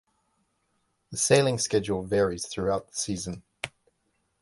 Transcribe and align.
The 1.11 1.17
sailing 1.17 1.59
schedule 1.59 2.01
varies 2.01 2.47
throughout 2.47 2.87
the 2.89 2.95
season. 2.95 3.43